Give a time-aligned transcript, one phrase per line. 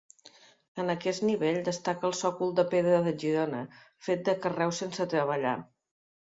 [0.83, 3.61] En aquest nivell destaca el sòcol de pedra de Girona
[4.09, 5.55] fet de carreus sense treballar.